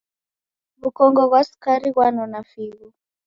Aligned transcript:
W'ukongo 0.81 1.21
ghwa 1.29 1.41
sukari 1.47 1.89
ghwanona 1.93 2.39
figho. 2.49 2.87